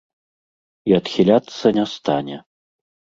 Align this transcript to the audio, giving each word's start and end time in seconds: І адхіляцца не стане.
І 0.91 0.95
адхіляцца 0.99 1.65
не 1.77 1.83
стане. 1.95 2.41